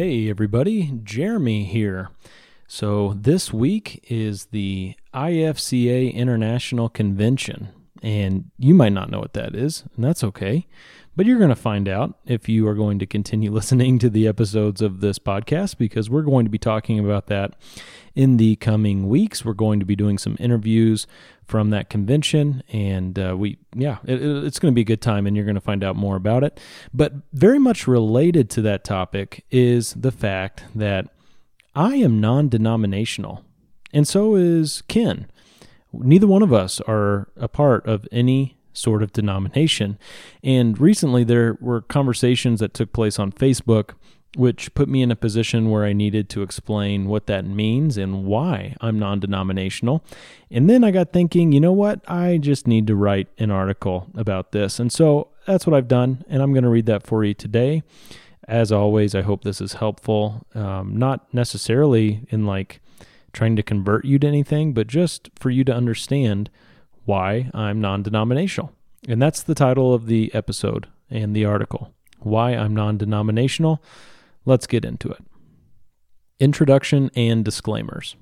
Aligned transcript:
Hey, 0.00 0.30
everybody, 0.30 0.92
Jeremy 1.02 1.64
here. 1.64 2.10
So, 2.68 3.14
this 3.16 3.52
week 3.52 4.04
is 4.08 4.44
the 4.52 4.94
IFCA 5.12 6.14
International 6.14 6.88
Convention, 6.88 7.70
and 8.02 8.50
you 8.58 8.74
might 8.74 8.92
not 8.92 9.10
know 9.10 9.18
what 9.18 9.34
that 9.34 9.54
is, 9.54 9.84
and 9.96 10.04
that's 10.04 10.24
okay. 10.24 10.66
But 11.16 11.26
you're 11.26 11.38
going 11.38 11.48
to 11.48 11.56
find 11.56 11.88
out 11.88 12.16
if 12.26 12.48
you 12.48 12.68
are 12.68 12.74
going 12.74 13.00
to 13.00 13.06
continue 13.06 13.50
listening 13.52 13.98
to 13.98 14.08
the 14.08 14.28
episodes 14.28 14.80
of 14.80 15.00
this 15.00 15.18
podcast 15.18 15.76
because 15.76 16.08
we're 16.08 16.22
going 16.22 16.46
to 16.46 16.50
be 16.50 16.58
talking 16.58 16.98
about 16.98 17.26
that 17.26 17.56
in 18.14 18.36
the 18.36 18.54
coming 18.56 19.08
weeks. 19.08 19.44
We're 19.44 19.52
going 19.54 19.80
to 19.80 19.86
be 19.86 19.96
doing 19.96 20.16
some 20.16 20.36
interviews 20.38 21.06
from 21.44 21.70
that 21.70 21.90
convention, 21.90 22.62
and 22.68 23.18
uh, 23.18 23.34
we, 23.36 23.58
yeah, 23.74 23.98
it, 24.04 24.22
it's 24.22 24.58
going 24.58 24.72
to 24.72 24.74
be 24.74 24.82
a 24.82 24.84
good 24.84 25.00
time, 25.00 25.26
and 25.26 25.34
you're 25.34 25.46
going 25.46 25.54
to 25.56 25.60
find 25.60 25.82
out 25.82 25.96
more 25.96 26.14
about 26.14 26.44
it. 26.44 26.60
But 26.94 27.14
very 27.32 27.58
much 27.58 27.88
related 27.88 28.48
to 28.50 28.62
that 28.62 28.84
topic 28.84 29.44
is 29.50 29.94
the 29.94 30.12
fact 30.12 30.64
that 30.74 31.08
I 31.74 31.96
am 31.96 32.20
non 32.20 32.48
denominational, 32.48 33.44
and 33.92 34.06
so 34.06 34.36
is 34.36 34.82
Ken. 34.88 35.26
Neither 35.92 36.26
one 36.26 36.42
of 36.42 36.52
us 36.52 36.80
are 36.82 37.28
a 37.36 37.48
part 37.48 37.86
of 37.86 38.06
any 38.12 38.56
sort 38.72 39.02
of 39.02 39.12
denomination. 39.12 39.98
And 40.44 40.78
recently 40.78 41.24
there 41.24 41.58
were 41.60 41.80
conversations 41.80 42.60
that 42.60 42.74
took 42.74 42.92
place 42.92 43.18
on 43.18 43.32
Facebook 43.32 43.94
which 44.36 44.72
put 44.74 44.88
me 44.88 45.02
in 45.02 45.10
a 45.10 45.16
position 45.16 45.70
where 45.70 45.84
I 45.84 45.92
needed 45.92 46.28
to 46.30 46.42
explain 46.42 47.08
what 47.08 47.26
that 47.26 47.46
means 47.46 47.96
and 47.96 48.24
why 48.24 48.76
I'm 48.80 48.98
non 48.98 49.20
denominational. 49.20 50.04
And 50.50 50.68
then 50.68 50.84
I 50.84 50.90
got 50.90 51.12
thinking, 51.12 51.52
you 51.52 51.60
know 51.60 51.72
what? 51.72 52.00
I 52.08 52.38
just 52.38 52.66
need 52.66 52.86
to 52.88 52.94
write 52.94 53.28
an 53.38 53.50
article 53.50 54.08
about 54.14 54.52
this. 54.52 54.78
And 54.78 54.92
so 54.92 55.28
that's 55.46 55.66
what 55.66 55.74
I've 55.74 55.88
done. 55.88 56.24
And 56.28 56.42
I'm 56.42 56.52
going 56.52 56.64
to 56.64 56.70
read 56.70 56.86
that 56.86 57.06
for 57.06 57.24
you 57.24 57.34
today. 57.34 57.82
As 58.46 58.70
always, 58.70 59.14
I 59.14 59.22
hope 59.22 59.44
this 59.44 59.60
is 59.60 59.74
helpful. 59.74 60.46
Um, 60.54 60.96
not 60.96 61.32
necessarily 61.32 62.26
in 62.30 62.46
like 62.46 62.80
trying 63.38 63.56
to 63.56 63.62
convert 63.62 64.04
you 64.04 64.18
to 64.18 64.26
anything, 64.26 64.72
but 64.72 64.88
just 64.88 65.30
for 65.38 65.48
you 65.48 65.62
to 65.62 65.72
understand 65.72 66.50
why 67.04 67.50
I'm 67.54 67.80
non 67.80 68.02
denominational. 68.02 68.72
And 69.06 69.22
that's 69.22 69.42
the 69.42 69.54
title 69.54 69.94
of 69.94 70.06
the 70.06 70.34
episode 70.34 70.88
and 71.08 71.36
the 71.36 71.44
article 71.44 71.94
Why 72.18 72.50
I'm 72.50 72.74
Non 72.74 72.98
Denominational. 72.98 73.80
Let's 74.44 74.66
get 74.66 74.84
into 74.84 75.08
it. 75.10 75.22
Introduction 76.40 77.10
and 77.14 77.44
Disclaimers. 77.44 78.16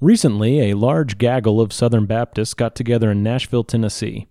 Recently, 0.00 0.70
a 0.70 0.76
large 0.76 1.18
gaggle 1.18 1.60
of 1.60 1.72
Southern 1.72 2.06
Baptists 2.06 2.52
got 2.52 2.74
together 2.74 3.12
in 3.12 3.22
Nashville, 3.22 3.64
Tennessee. 3.64 4.26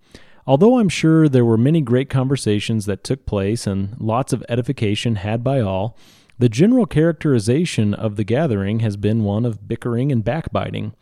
Although 0.46 0.78
I'm 0.78 0.88
sure 0.88 1.28
there 1.28 1.44
were 1.44 1.56
many 1.56 1.80
great 1.80 2.08
conversations 2.10 2.86
that 2.86 3.02
took 3.02 3.26
place 3.26 3.66
and 3.66 3.96
lots 3.98 4.32
of 4.32 4.44
edification 4.48 5.16
had 5.16 5.42
by 5.42 5.60
all, 5.60 5.96
the 6.38 6.48
general 6.48 6.86
characterization 6.86 7.94
of 7.94 8.16
the 8.16 8.24
gathering 8.24 8.80
has 8.80 8.96
been 8.96 9.24
one 9.24 9.44
of 9.44 9.66
bickering 9.66 10.12
and 10.12 10.24
backbiting. 10.24 10.94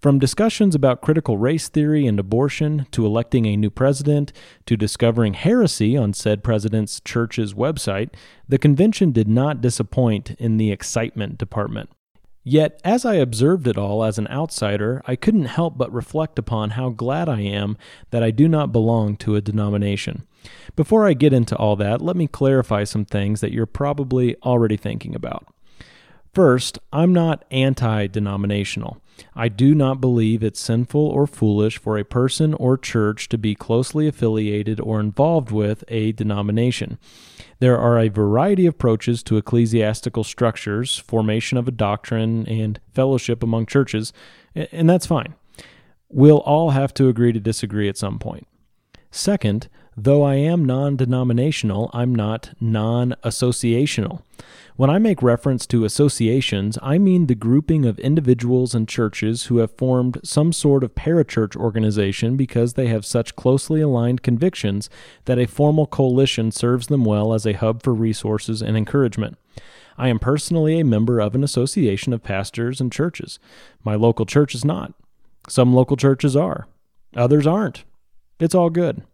From 0.00 0.18
discussions 0.18 0.74
about 0.74 1.00
critical 1.00 1.38
race 1.38 1.68
theory 1.68 2.06
and 2.06 2.20
abortion, 2.20 2.86
to 2.90 3.06
electing 3.06 3.46
a 3.46 3.56
new 3.56 3.70
president, 3.70 4.34
to 4.66 4.76
discovering 4.76 5.32
heresy 5.32 5.96
on 5.96 6.12
said 6.12 6.44
president's 6.44 7.00
church's 7.00 7.54
website, 7.54 8.10
the 8.46 8.58
convention 8.58 9.12
did 9.12 9.28
not 9.28 9.62
disappoint 9.62 10.32
in 10.32 10.58
the 10.58 10.70
excitement 10.70 11.38
department. 11.38 11.88
Yet, 12.42 12.78
as 12.84 13.06
I 13.06 13.14
observed 13.14 13.66
it 13.66 13.78
all 13.78 14.04
as 14.04 14.18
an 14.18 14.28
outsider, 14.28 15.00
I 15.06 15.16
couldn't 15.16 15.46
help 15.46 15.78
but 15.78 15.90
reflect 15.90 16.38
upon 16.38 16.70
how 16.70 16.90
glad 16.90 17.26
I 17.26 17.40
am 17.40 17.78
that 18.10 18.22
I 18.22 18.30
do 18.30 18.46
not 18.46 18.70
belong 18.72 19.16
to 19.18 19.36
a 19.36 19.40
denomination. 19.40 20.26
Before 20.76 21.06
I 21.06 21.14
get 21.14 21.32
into 21.32 21.56
all 21.56 21.76
that, 21.76 22.00
let 22.00 22.16
me 22.16 22.26
clarify 22.26 22.84
some 22.84 23.04
things 23.04 23.40
that 23.40 23.52
you're 23.52 23.66
probably 23.66 24.36
already 24.42 24.76
thinking 24.76 25.14
about. 25.14 25.46
First, 26.34 26.80
I'm 26.92 27.12
not 27.12 27.44
anti 27.52 28.08
denominational. 28.08 29.00
I 29.36 29.48
do 29.48 29.72
not 29.72 30.00
believe 30.00 30.42
it's 30.42 30.58
sinful 30.58 31.00
or 31.00 31.28
foolish 31.28 31.78
for 31.78 31.96
a 31.96 32.04
person 32.04 32.54
or 32.54 32.76
church 32.76 33.28
to 33.28 33.38
be 33.38 33.54
closely 33.54 34.08
affiliated 34.08 34.80
or 34.80 34.98
involved 34.98 35.52
with 35.52 35.84
a 35.86 36.10
denomination. 36.10 36.98
There 37.60 37.78
are 37.78 38.00
a 38.00 38.08
variety 38.08 38.66
of 38.66 38.74
approaches 38.74 39.22
to 39.24 39.36
ecclesiastical 39.36 40.24
structures, 40.24 40.98
formation 40.98 41.56
of 41.56 41.68
a 41.68 41.72
doctrine, 41.72 42.46
and 42.48 42.80
fellowship 42.92 43.44
among 43.44 43.66
churches, 43.66 44.12
and 44.54 44.90
that's 44.90 45.06
fine. 45.06 45.34
We'll 46.08 46.38
all 46.38 46.70
have 46.70 46.92
to 46.94 47.08
agree 47.08 47.32
to 47.32 47.40
disagree 47.40 47.88
at 47.88 47.96
some 47.96 48.18
point. 48.18 48.48
Second, 49.12 49.68
though 49.96 50.22
I 50.22 50.34
am 50.36 50.64
non 50.64 50.96
denominational, 50.96 51.90
I'm 51.92 52.14
not 52.14 52.52
non 52.60 53.14
associational. 53.22 54.22
When 54.76 54.90
I 54.90 54.98
make 54.98 55.22
reference 55.22 55.66
to 55.68 55.84
associations, 55.84 56.78
I 56.82 56.98
mean 56.98 57.26
the 57.26 57.36
grouping 57.36 57.84
of 57.84 58.00
individuals 58.00 58.74
and 58.74 58.88
churches 58.88 59.44
who 59.44 59.58
have 59.58 59.76
formed 59.76 60.18
some 60.24 60.52
sort 60.52 60.82
of 60.82 60.96
parachurch 60.96 61.54
organization 61.54 62.36
because 62.36 62.74
they 62.74 62.88
have 62.88 63.06
such 63.06 63.36
closely 63.36 63.80
aligned 63.80 64.24
convictions 64.24 64.90
that 65.26 65.38
a 65.38 65.46
formal 65.46 65.86
coalition 65.86 66.50
serves 66.50 66.88
them 66.88 67.04
well 67.04 67.32
as 67.32 67.46
a 67.46 67.52
hub 67.52 67.84
for 67.84 67.94
resources 67.94 68.62
and 68.62 68.76
encouragement. 68.76 69.38
I 69.96 70.08
am 70.08 70.18
personally 70.18 70.80
a 70.80 70.84
member 70.84 71.20
of 71.20 71.36
an 71.36 71.44
association 71.44 72.12
of 72.12 72.24
pastors 72.24 72.80
and 72.80 72.90
churches. 72.90 73.38
My 73.84 73.94
local 73.94 74.26
church 74.26 74.56
is 74.56 74.64
not. 74.64 74.92
Some 75.48 75.72
local 75.72 75.96
churches 75.96 76.34
are, 76.34 76.66
others 77.14 77.46
aren't. 77.46 77.84
It's 78.40 78.56
all 78.56 78.70
good. 78.70 79.04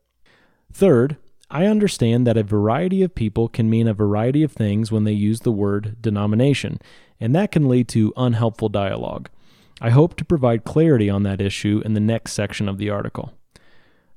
Third, 0.73 1.17
I 1.51 1.67
understand 1.67 2.27
that 2.27 2.37
a 2.37 2.45
variety 2.45 3.03
of 3.03 3.15
people 3.15 3.49
can 3.49 3.69
mean 3.69 3.89
a 3.89 3.95
variety 3.95 4.43
of 4.43 4.53
things 4.53 4.93
when 4.93 5.05
they 5.05 5.13
use 5.13 5.41
the 5.41 5.53
word 5.53 5.97
denomination, 6.01 6.79
and 7.19 7.35
that 7.35 7.51
can 7.51 7.69
lead 7.69 7.89
to 7.89 8.13
unhelpful 8.17 8.69
dialogue. 8.69 9.29
I 9.81 9.91
hope 9.91 10.17
to 10.17 10.25
provide 10.25 10.65
clarity 10.65 11.11
on 11.11 11.23
that 11.25 11.41
issue 11.41 11.83
in 11.85 11.95
the 11.95 12.01
next 12.01 12.33
section 12.33 12.69
of 12.69 12.79
the 12.79 12.91
article. 12.91 13.33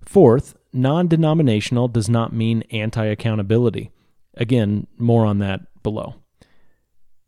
Fourth, 0.05 0.55
non 0.71 1.07
denominational 1.07 1.87
does 1.87 2.09
not 2.09 2.33
mean 2.33 2.63
anti 2.69 3.05
accountability. 3.05 3.89
Again, 4.35 4.87
more 4.97 5.25
on 5.25 5.39
that 5.39 5.61
below. 5.81 6.15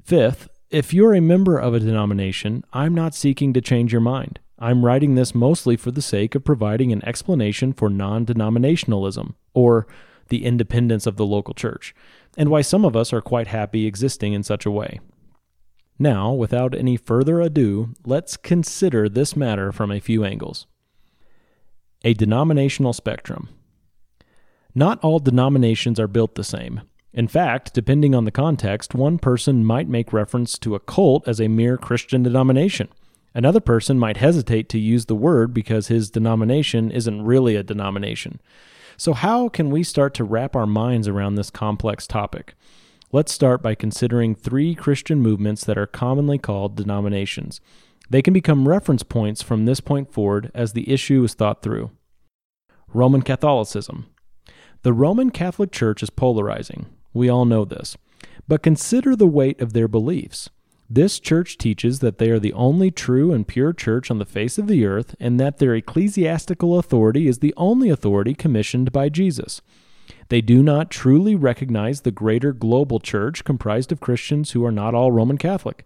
Fifth, 0.03 0.49
if 0.69 0.93
you're 0.93 1.15
a 1.15 1.21
member 1.21 1.57
of 1.57 1.73
a 1.73 1.79
denomination, 1.79 2.63
I'm 2.73 2.93
not 2.93 3.15
seeking 3.15 3.53
to 3.53 3.61
change 3.61 3.91
your 3.91 4.01
mind. 4.01 4.39
I'm 4.57 4.85
writing 4.85 5.15
this 5.15 5.35
mostly 5.35 5.75
for 5.75 5.91
the 5.91 6.01
sake 6.01 6.33
of 6.33 6.45
providing 6.45 6.91
an 6.91 7.03
explanation 7.03 7.73
for 7.73 7.89
non 7.89 8.25
denominationalism, 8.25 9.33
or 9.53 9.85
the 10.29 10.45
independence 10.45 11.05
of 11.05 11.17
the 11.17 11.25
local 11.25 11.53
church, 11.53 11.93
and 12.37 12.49
why 12.49 12.61
some 12.61 12.85
of 12.85 12.95
us 12.95 13.11
are 13.11 13.21
quite 13.21 13.47
happy 13.47 13.85
existing 13.85 14.33
in 14.33 14.43
such 14.43 14.65
a 14.65 14.71
way. 14.71 14.99
Now, 15.99 16.31
without 16.33 16.75
any 16.75 16.97
further 16.97 17.41
ado, 17.41 17.93
let's 18.05 18.37
consider 18.37 19.07
this 19.07 19.35
matter 19.35 19.71
from 19.71 19.91
a 19.91 19.99
few 19.99 20.23
angles. 20.23 20.67
A 22.03 22.13
denominational 22.13 22.93
spectrum. 22.93 23.49
Not 24.73 25.01
all 25.03 25.19
denominations 25.19 25.99
are 25.99 26.07
built 26.07 26.35
the 26.35 26.43
same. 26.43 26.81
In 27.13 27.27
fact, 27.29 27.73
depending 27.73 28.13
on 28.13 28.25
the 28.25 28.31
context, 28.31 28.93
one 28.93 29.17
person 29.17 29.63
might 29.63 29.87
make 29.87 30.11
reference 30.11 30.57
to 30.59 30.75
a 30.75 30.81
cult 30.81 31.25
as 31.27 31.39
a 31.39 31.47
mere 31.47 31.77
Christian 31.77 32.23
denomination 32.23 32.89
Another 33.35 33.59
person 33.59 33.99
might 33.99 34.17
hesitate 34.17 34.69
to 34.69 34.79
use 34.79 35.05
the 35.05 35.15
word 35.15 35.53
because 35.53 35.89
his 35.89 36.09
denomination 36.09 36.89
isn't 36.89 37.21
really 37.21 37.57
a 37.57 37.63
denomination. 37.63 38.39
So, 38.95 39.11
how 39.11 39.49
can 39.49 39.69
we 39.69 39.83
start 39.83 40.13
to 40.13 40.23
wrap 40.23 40.55
our 40.55 40.65
minds 40.65 41.09
around 41.09 41.35
this 41.35 41.49
complex 41.49 42.07
topic? 42.07 42.55
Let's 43.11 43.33
start 43.33 43.61
by 43.61 43.75
considering 43.75 44.35
three 44.35 44.73
Christian 44.73 45.19
movements 45.19 45.65
that 45.65 45.77
are 45.77 45.85
commonly 45.85 46.37
called 46.37 46.77
denominations. 46.77 47.59
They 48.09 48.21
can 48.21 48.33
become 48.33 48.69
reference 48.69 49.03
points 49.03 49.41
from 49.41 49.65
this 49.65 49.81
point 49.81 50.13
forward 50.13 50.49
as 50.55 50.71
the 50.71 50.89
issue 50.89 51.21
is 51.25 51.33
thought 51.33 51.61
through. 51.61 51.91
Roman 52.93 53.21
Catholicism. 53.21 54.05
The 54.83 54.93
Roman 54.93 55.29
Catholic 55.29 55.71
Church 55.73 56.01
is 56.01 56.09
polarizing. 56.09 56.85
We 57.13 57.27
all 57.27 57.43
know 57.43 57.65
this. 57.65 57.97
But 58.47 58.63
consider 58.63 59.13
the 59.13 59.27
weight 59.27 59.59
of 59.59 59.73
their 59.73 59.89
beliefs. 59.89 60.49
This 60.89 61.19
church 61.19 61.57
teaches 61.57 61.99
that 61.99 62.19
they 62.19 62.29
are 62.29 62.39
the 62.39 62.53
only 62.53 62.91
true 62.91 63.33
and 63.33 63.47
pure 63.47 63.73
church 63.73 64.11
on 64.11 64.19
the 64.19 64.25
face 64.25 64.57
of 64.57 64.67
the 64.67 64.85
earth, 64.85 65.15
and 65.19 65.39
that 65.39 65.57
their 65.57 65.73
ecclesiastical 65.73 66.77
authority 66.77 67.27
is 67.27 67.39
the 67.39 67.53
only 67.57 67.89
authority 67.89 68.35
commissioned 68.35 68.91
by 68.91 69.09
Jesus. 69.09 69.61
They 70.29 70.41
do 70.41 70.61
not 70.61 70.91
truly 70.91 71.35
recognize 71.35 72.01
the 72.01 72.11
greater 72.11 72.53
global 72.53 72.99
church 72.99 73.43
comprised 73.43 73.91
of 73.91 73.99
Christians 73.99 74.51
who 74.51 74.63
are 74.63 74.71
not 74.71 74.93
all 74.93 75.11
Roman 75.11 75.37
Catholic. 75.37 75.85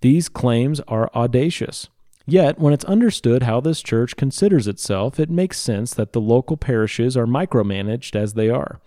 These 0.00 0.28
claims 0.28 0.80
are 0.86 1.10
audacious. 1.14 1.88
Yet, 2.24 2.58
when 2.60 2.72
it's 2.72 2.84
understood 2.84 3.42
how 3.42 3.60
this 3.60 3.80
church 3.80 4.16
considers 4.16 4.68
itself, 4.68 5.18
it 5.18 5.30
makes 5.30 5.58
sense 5.58 5.94
that 5.94 6.12
the 6.12 6.20
local 6.20 6.56
parishes 6.56 7.16
are 7.16 7.26
micromanaged 7.26 8.14
as 8.14 8.34
they 8.34 8.50
are. 8.50 8.80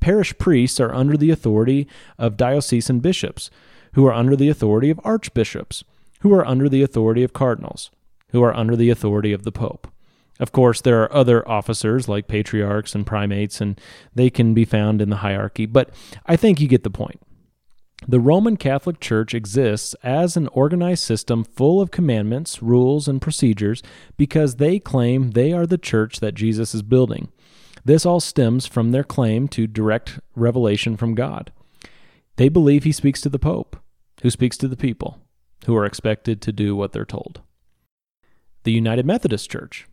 Parish 0.00 0.36
priests 0.38 0.78
are 0.78 0.94
under 0.94 1.16
the 1.16 1.30
authority 1.30 1.88
of 2.18 2.36
diocesan 2.36 3.00
bishops 3.00 3.50
who 3.94 4.06
are 4.06 4.12
under 4.12 4.36
the 4.36 4.48
authority 4.48 4.90
of 4.90 5.00
archbishops, 5.04 5.84
who 6.20 6.32
are 6.32 6.46
under 6.46 6.68
the 6.68 6.82
authority 6.82 7.22
of 7.22 7.32
cardinals, 7.32 7.90
who 8.30 8.42
are 8.42 8.54
under 8.54 8.76
the 8.76 8.90
authority 8.90 9.32
of 9.32 9.44
the 9.44 9.52
pope. 9.52 9.88
Of 10.40 10.52
course, 10.52 10.80
there 10.80 11.02
are 11.02 11.12
other 11.12 11.46
officers 11.48 12.08
like 12.08 12.28
patriarchs 12.28 12.94
and 12.94 13.06
primates, 13.06 13.60
and 13.60 13.80
they 14.14 14.30
can 14.30 14.54
be 14.54 14.64
found 14.64 15.02
in 15.02 15.10
the 15.10 15.16
hierarchy, 15.16 15.66
but 15.66 15.90
I 16.26 16.36
think 16.36 16.60
you 16.60 16.68
get 16.68 16.84
the 16.84 16.90
point. 16.90 17.20
The 18.06 18.20
Roman 18.20 18.56
Catholic 18.56 19.00
Church 19.00 19.34
exists 19.34 19.94
as 20.04 20.36
an 20.36 20.46
organized 20.48 21.02
system 21.02 21.42
full 21.42 21.80
of 21.80 21.90
commandments, 21.90 22.62
rules, 22.62 23.08
and 23.08 23.20
procedures 23.20 23.82
because 24.16 24.56
they 24.56 24.78
claim 24.78 25.32
they 25.32 25.52
are 25.52 25.66
the 25.66 25.78
church 25.78 26.20
that 26.20 26.36
Jesus 26.36 26.74
is 26.74 26.82
building. 26.82 27.32
This 27.84 28.06
all 28.06 28.20
stems 28.20 28.66
from 28.66 28.92
their 28.92 29.02
claim 29.02 29.48
to 29.48 29.66
direct 29.66 30.20
revelation 30.36 30.96
from 30.96 31.16
God. 31.16 31.50
They 32.38 32.48
believe 32.48 32.84
he 32.84 32.92
speaks 32.92 33.20
to 33.22 33.28
the 33.28 33.38
Pope, 33.40 33.76
who 34.22 34.30
speaks 34.30 34.56
to 34.58 34.68
the 34.68 34.76
people, 34.76 35.18
who 35.66 35.74
are 35.76 35.84
expected 35.84 36.40
to 36.42 36.52
do 36.52 36.76
what 36.76 36.92
they're 36.92 37.04
told. 37.04 37.40
The 38.62 38.70
United 38.70 39.04
Methodist 39.04 39.50
Church. 39.50 39.88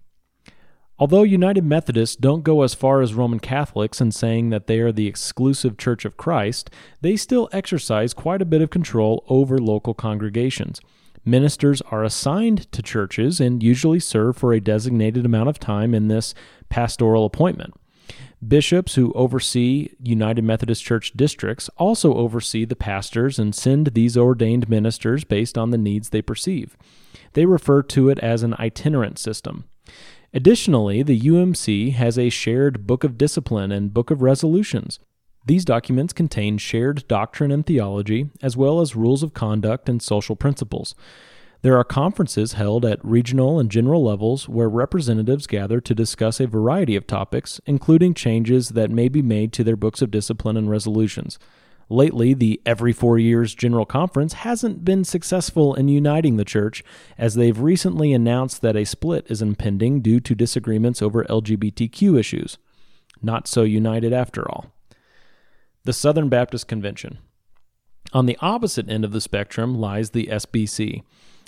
Although 1.00 1.24
United 1.24 1.66
Methodists 1.66 2.16
don't 2.16 2.44
go 2.44 2.62
as 2.62 2.76
far 2.76 3.02
as 3.02 3.16
Roman 3.16 3.40
Catholics 3.40 4.00
in 4.00 4.12
saying 4.12 4.52
that 4.52 4.68
they 4.68 4.78
are 4.78 4.92
the 4.92 5.08
exclusive 5.08 5.76
Church 5.76 6.06
of 6.06 6.18
Christ, 6.18 6.70
they 7.02 7.16
still 7.16 7.50
exercise 7.52 8.14
quite 8.14 8.44
a 8.44 8.46
bit 8.46 8.62
of 8.62 8.70
control 8.70 9.26
over 9.28 9.58
local 9.58 9.96
congregations. 9.96 10.80
Ministers 11.26 11.82
are 11.90 12.04
assigned 12.04 12.72
to 12.72 12.84
churches 12.84 13.42
and 13.42 13.64
usually 13.64 14.00
serve 14.00 14.38
for 14.38 14.54
a 14.54 14.62
designated 14.62 15.26
amount 15.26 15.50
of 15.50 15.58
time 15.58 15.96
in 15.96 16.10
this 16.10 16.36
pastoral 16.70 17.26
appointment. 17.26 17.74
Bishops 18.46 18.96
who 18.96 19.14
oversee 19.14 19.90
United 20.02 20.44
Methodist 20.44 20.84
Church 20.84 21.14
districts 21.14 21.70
also 21.78 22.14
oversee 22.14 22.66
the 22.66 22.76
pastors 22.76 23.40
and 23.40 23.56
send 23.56 23.88
these 23.88 24.18
ordained 24.18 24.70
ministers 24.70 25.24
based 25.24 25.58
on 25.58 25.72
the 25.72 25.78
needs 25.78 26.10
they 26.10 26.22
perceive. 26.22 26.78
They 27.34 27.46
refer 27.46 27.82
to 27.84 28.10
it 28.10 28.20
as 28.20 28.44
an 28.44 28.56
itinerant 28.60 29.18
system. 29.20 29.66
Additionally, 30.34 31.02
the 31.02 31.20
UMC 31.20 31.94
has 31.94 32.20
a 32.20 32.30
shared 32.30 32.86
Book 32.86 33.04
of 33.04 33.18
Discipline 33.18 33.72
and 33.72 33.94
Book 33.94 34.12
of 34.12 34.22
Resolutions. 34.22 35.00
These 35.46 35.64
documents 35.64 36.12
contain 36.12 36.58
shared 36.58 37.08
doctrine 37.08 37.52
and 37.52 37.66
theology, 37.66 38.30
as 38.42 38.58
well 38.58 38.82
as 38.82 38.96
rules 38.96 39.24
of 39.24 39.34
conduct 39.34 39.88
and 39.88 40.02
social 40.02 40.36
principles. 40.36 40.96
There 41.66 41.80
are 41.80 41.84
conferences 41.84 42.54
held 42.54 42.86
at 42.86 43.04
regional 43.04 43.60
and 43.60 43.72
general 43.72 44.04
levels 44.04 44.48
where 44.48 44.70
representatives 44.70 45.48
gather 45.48 45.82
to 45.82 45.96
discuss 45.96 46.40
a 46.40 46.46
variety 46.46 46.96
of 46.96 47.08
topics, 47.08 47.60
including 47.66 48.14
changes 48.14 48.70
that 48.70 48.92
may 48.92 49.10
be 49.10 49.24
made 49.24 49.52
to 49.54 49.64
their 49.64 49.76
books 49.76 50.04
of 50.04 50.12
discipline 50.12 50.58
and 50.58 50.70
resolutions. 50.70 51.40
Lately, 51.90 52.36
the 52.36 52.62
every 52.68 52.94
four 52.94 53.18
years 53.18 53.56
General 53.56 53.88
Conference 53.88 54.34
hasn't 54.34 54.86
been 54.86 55.04
successful 55.04 55.74
in 55.74 55.88
uniting 55.88 56.38
the 56.38 56.46
church, 56.46 56.84
as 57.18 57.34
they've 57.34 57.60
recently 57.60 58.14
announced 58.14 58.62
that 58.62 58.76
a 58.76 58.86
split 58.86 59.26
is 59.28 59.42
impending 59.42 60.02
due 60.02 60.20
to 60.20 60.36
disagreements 60.36 61.02
over 61.02 61.24
LGBTQ 61.24 62.20
issues. 62.20 62.60
Not 63.24 63.48
so 63.48 63.64
united 63.64 64.14
after 64.14 64.48
all. 64.48 64.72
The 65.84 65.94
Southern 65.94 66.30
Baptist 66.30 66.68
Convention. 66.68 67.18
On 68.14 68.28
the 68.28 68.38
opposite 68.40 68.88
end 68.88 69.04
of 69.04 69.14
the 69.14 69.20
spectrum 69.20 69.74
lies 69.74 70.12
the 70.12 70.28
SBC. 70.28 71.02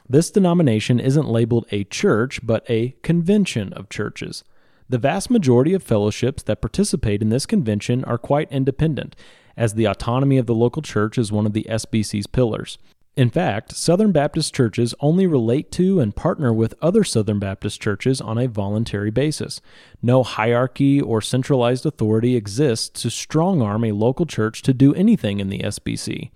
This 0.09 0.31
denomination 0.31 1.00
isn't 1.00 1.27
labeled 1.27 1.65
a 1.71 1.83
church, 1.83 2.39
but 2.45 2.69
a 2.69 2.95
convention 3.04 3.74
of 3.74 3.89
churches. 3.89 4.44
The 4.89 4.98
vast 4.98 5.30
majority 5.30 5.74
of 5.74 5.83
fellowships 5.83 6.44
that 6.44 6.62
participate 6.62 7.21
in 7.21 7.30
this 7.30 7.45
convention 7.45 8.06
are 8.06 8.18
quite 8.18 8.51
independent 8.51 9.18
as 9.57 9.74
the 9.74 9.86
autonomy 9.86 10.38
of 10.38 10.45
the 10.45 10.56
local 10.56 10.81
church 10.81 11.18
is 11.18 11.31
one 11.31 11.45
of 11.45 11.54
the 11.54 11.65
SBC's 11.69 12.27
pillars. 12.27 12.77
In 13.18 13.31
fact, 13.31 13.75
Southern 13.75 14.12
Baptist 14.12 14.54
churches 14.54 14.94
only 15.00 15.25
relate 15.25 15.71
to 15.71 16.00
and 16.00 16.15
partner 16.15 16.53
with 16.53 16.75
other 16.83 17.03
Southern 17.03 17.39
Baptist 17.39 17.81
churches 17.81 18.21
on 18.21 18.38
a 18.38 18.48
voluntary 18.48 19.10
basis. 19.10 19.60
No 20.03 20.21
hierarchy 20.21 21.01
or 21.01 21.19
centralized 21.19 21.86
authority 21.86 22.36
exists 22.36 23.01
to 23.01 23.10
strong 23.10 23.62
arm 23.62 23.83
a 23.83 23.92
local 23.92 24.27
church 24.27 24.62
to 24.62 24.74
do 24.74 24.94
anything 24.94 25.39
in 25.39 25.50
the 25.50 25.60
SBC. 25.60 26.30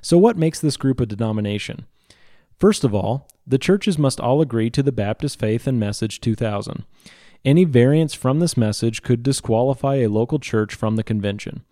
So, 0.00 0.16
what 0.16 0.38
makes 0.38 0.58
this 0.58 0.78
group 0.78 1.00
a 1.00 1.06
denomination? 1.06 1.86
First 2.62 2.84
of 2.84 2.94
all, 2.94 3.26
the 3.44 3.58
churches 3.58 3.98
must 3.98 4.20
all 4.20 4.40
agree 4.40 4.70
to 4.70 4.84
the 4.84 4.92
Baptist 4.92 5.36
Faith 5.36 5.66
and 5.66 5.80
Message 5.80 6.20
2000. 6.20 6.84
Any 7.44 7.64
variance 7.64 8.14
from 8.14 8.38
this 8.38 8.56
message 8.56 9.02
could 9.02 9.24
disqualify 9.24 9.96
a 9.96 10.06
local 10.06 10.38
church 10.38 10.72
from 10.72 10.94
the 10.94 11.02
convention. 11.02 11.64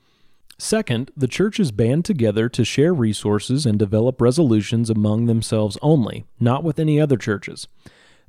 Second, 0.58 1.12
the 1.16 1.28
churches 1.28 1.70
band 1.70 2.04
together 2.04 2.48
to 2.48 2.64
share 2.64 2.92
resources 2.92 3.66
and 3.66 3.78
develop 3.78 4.20
resolutions 4.20 4.90
among 4.90 5.26
themselves 5.26 5.78
only, 5.81 6.25
not 6.40 6.64
with 6.64 6.81
any 6.81 7.00
other 7.00 7.16
churches. 7.16 7.69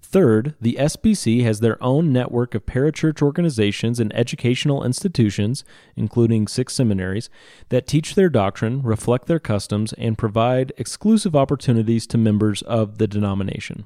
Third, 0.02 0.56
the 0.60 0.78
SBC 0.80 1.44
has 1.44 1.60
their 1.60 1.82
own 1.82 2.12
network 2.12 2.56
of 2.56 2.66
parachurch 2.66 3.22
organizations 3.22 4.00
and 4.00 4.14
educational 4.16 4.84
institutions, 4.84 5.64
including 5.96 6.48
six 6.48 6.74
seminaries, 6.74 7.30
that 7.70 7.88
teach 7.88 8.16
their 8.16 8.30
doctrine, 8.30 8.82
reflect 8.82 9.28
their 9.28 9.40
customs, 9.40 9.94
and 9.94 10.18
provide 10.18 10.74
exclusive 10.78 11.36
opportunities 11.36 12.08
to 12.08 12.18
members 12.18 12.62
of 12.64 12.98
the 12.98 13.08
denomination. 13.08 13.86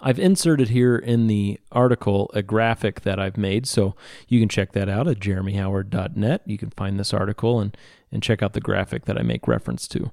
I've 0.00 0.18
inserted 0.18 0.70
here 0.70 0.96
in 0.96 1.26
the 1.26 1.60
article 1.72 2.30
a 2.34 2.42
graphic 2.42 3.02
that 3.02 3.18
I've 3.18 3.36
made, 3.36 3.66
so 3.66 3.94
you 4.28 4.40
can 4.40 4.48
check 4.48 4.72
that 4.72 4.88
out 4.88 5.08
at 5.08 5.20
jeremyhoward.net. 5.20 6.42
You 6.46 6.58
can 6.58 6.70
find 6.70 6.98
this 6.98 7.14
article 7.14 7.60
and, 7.60 7.76
and 8.10 8.22
check 8.22 8.42
out 8.42 8.54
the 8.54 8.60
graphic 8.60 9.04
that 9.04 9.18
I 9.18 9.22
make 9.22 9.46
reference 9.46 9.86
to. 9.88 10.10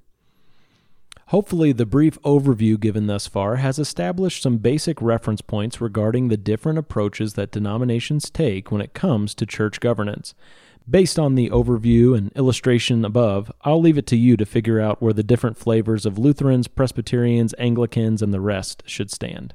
Hopefully, 1.28 1.72
the 1.72 1.86
brief 1.86 2.22
overview 2.22 2.80
given 2.80 3.08
thus 3.08 3.28
far 3.28 3.58
has 3.58 3.80
established 3.80 4.44
some 4.44 4.58
basic 4.58 5.02
reference 5.02 5.42
points 5.42 5.82
regarding 5.82 6.28
the 6.28 6.38
different 6.38 6.78
approaches 6.78 7.34
that 7.34 7.52
denominations 7.52 8.30
take 8.30 8.72
when 8.72 8.82
it 8.82 8.94
comes 8.94 9.34
to 9.36 9.46
church 9.46 9.80
governance. 9.80 10.34
Based 10.90 11.18
on 11.18 11.36
the 11.36 11.50
overview 11.50 12.18
and 12.18 12.32
illustration 12.34 13.06
above, 13.06 13.52
I'll 13.62 13.80
leave 13.82 13.98
it 13.98 14.08
to 14.08 14.18
you 14.18 14.36
to 14.38 14.46
figure 14.46 14.82
out 14.82 15.02
where 15.02 15.14
the 15.14 15.24
different 15.24 15.58
flavors 15.58 16.06
of 16.06 16.20
Lutherans, 16.20 16.68
Presbyterians, 16.68 17.56
Anglicans, 17.58 18.22
and 18.22 18.34
the 18.34 18.42
rest 18.42 18.84
should 18.86 19.10
stand 19.10 19.54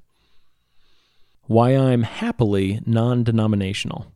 why 1.48 1.70
I'm 1.70 2.02
happily 2.02 2.80
non 2.86 3.24
denominational. 3.24 4.12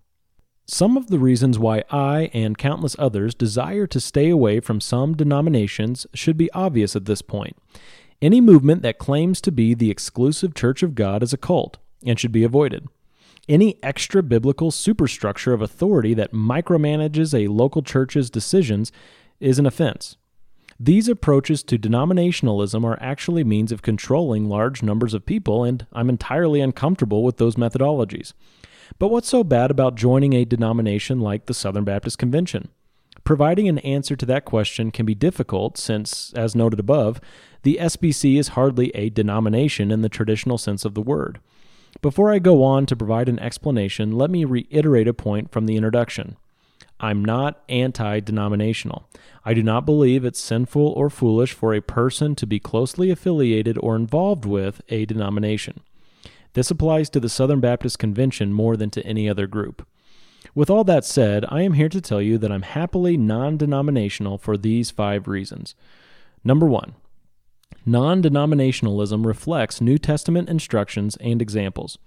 Some 0.67 0.97
of 0.97 1.09
the 1.09 1.19
reasons 1.19 1.59
why 1.59 1.83
I 1.91 2.31
and 2.33 2.57
countless 2.57 2.95
others 2.99 3.35
desire 3.35 3.87
to 3.89 4.01
stay 4.01 4.31
away 4.31 4.61
from 4.61 4.81
some 4.81 5.17
denominations 5.17 6.07
should 6.15 6.37
be 6.37 6.53
obvious 6.53 6.95
at 6.95 7.05
this 7.05 7.21
point. 7.21 7.57
Any 8.21 8.41
movement 8.41 8.83
that 8.83 8.99
claims 8.99 9.41
to 9.41 9.51
be 9.51 9.75
the 9.75 9.91
exclusive 9.91 10.55
Church 10.55 10.85
of 10.85 10.95
God 10.95 11.23
is 11.23 11.33
a 11.33 11.37
cult 11.37 11.79
and 12.07 12.19
should 12.19 12.31
be 12.31 12.45
avoided. 12.45 12.87
Any 13.49 13.77
extra 13.83 14.23
biblical 14.23 14.71
superstructure 14.71 15.53
of 15.53 15.61
authority 15.61 16.15
that 16.15 16.33
micromanages 16.33 17.35
a 17.35 17.49
local 17.49 17.83
church's 17.83 18.31
decisions 18.31 18.93
is 19.41 19.59
an 19.59 19.67
offense. 19.67 20.17
These 20.79 21.09
approaches 21.09 21.65
to 21.65 21.79
denominationalism 21.79 22.85
are 22.85 22.99
actually 23.01 23.43
means 23.43 23.73
of 23.73 23.83
controlling 23.83 24.49
large 24.49 24.83
numbers 24.83 25.13
of 25.13 25.27
people, 25.27 25.65
and 25.65 25.87
I'm 25.93 26.09
entirely 26.09 26.61
uncomfortable 26.61 27.25
with 27.25 27.39
those 27.39 27.57
methodologies. 27.57 28.33
But 28.99 29.09
what's 29.09 29.29
so 29.29 29.43
bad 29.45 29.71
about 29.71 29.95
joining 29.95 30.33
a 30.33 30.45
denomination 30.45 31.21
like 31.21 31.47
the 31.47 31.55
Southern 31.55 31.85
Baptist 31.85 32.19
Convention? 32.19 32.69
Providing 33.25 33.69
an 33.69 33.79
answer 33.79 34.17
to 34.17 34.27
that 34.27 34.45
question 34.45 34.91
can 34.91 35.07
be 35.07 35.15
difficult 35.15 35.79
since, 35.79 36.33
as 36.35 36.57
noted 36.57 36.81
above, 36.81 37.21
the 37.63 37.79
SBC 37.81 38.39
is 38.39 38.49
hardly 38.49 38.91
a 38.91 39.11
denomination 39.11 39.91
in 39.91 40.03
the 40.03 40.09
traditional 40.09 40.59
sense 40.59 40.85
of 40.85 40.95
the 40.95 41.03
word. 41.03 41.39
Before 42.01 42.33
I 42.33 42.39
go 42.39 42.65
on 42.65 42.87
to 42.87 42.97
provide 42.97 43.29
an 43.29 43.39
explanation, 43.39 44.13
let 44.13 44.31
me 44.31 44.45
reiterate 44.45 45.07
a 45.07 45.15
point 45.15 45.53
from 45.53 45.67
the 45.67 45.77
introduction. 45.77 46.37
I'm 46.99 47.25
not 47.25 47.63
anti 47.69 48.21
denominational. 48.21 49.09
I 49.45 49.55
do 49.55 49.63
not 49.63 49.85
believe 49.85 50.25
it's 50.25 50.41
sinful 50.41 50.87
or 50.87 51.11
foolish 51.11 51.53
for 51.53 51.75
a 51.75 51.83
person 51.83 52.35
to 52.37 52.47
be 52.47 52.61
closely 52.61 53.11
affiliated 53.11 53.77
or 53.79 53.97
involved 53.97 54.45
with 54.45 54.81
a 54.89 55.05
denomination. 55.05 55.81
This 56.55 56.71
applies 56.71 57.09
to 57.11 57.21
the 57.21 57.29
Southern 57.29 57.61
Baptist 57.61 57.99
Convention 57.99 58.53
more 58.53 58.77
than 58.77 58.91
to 58.91 59.07
any 59.07 59.29
other 59.29 59.47
group. 59.47 59.87
With 60.55 60.69
all 60.69 60.85
that 60.85 61.05
said, 61.05 61.45
I 61.49 61.63
am 61.63 61.75
here 61.75 61.89
to 61.89 62.01
tell 62.01 62.21
you 62.21 62.37
that 62.39 62.53
I'm 62.53 62.63
happily 62.63 63.17
non 63.17 63.57
denominational 63.57 64.39
for 64.39 64.57
these 64.57 64.91
five 64.91 65.29
reasons. 65.29 65.75
Number 66.45 66.67
one, 66.67 66.95
non 67.87 68.23
denominationalism 68.23 69.25
reflects 69.25 69.81
New 69.81 69.99
Testament 69.99 70.49
instructions 70.49 71.17
and 71.17 71.41
examples. 71.41 71.99